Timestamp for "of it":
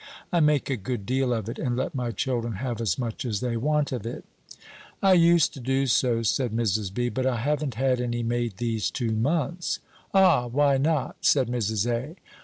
1.31-1.59, 3.91-4.25